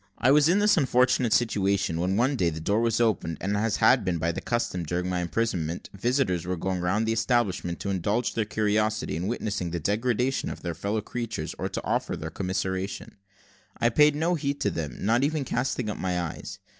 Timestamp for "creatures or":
11.01-11.69